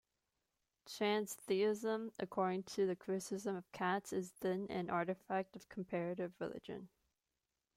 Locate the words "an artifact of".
4.71-5.69